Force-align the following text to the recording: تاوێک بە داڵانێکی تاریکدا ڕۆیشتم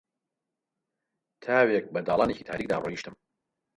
تاوێک 1.43 1.85
بە 1.93 1.99
داڵانێکی 2.07 2.47
تاریکدا 2.49 2.77
ڕۆیشتم 2.83 3.15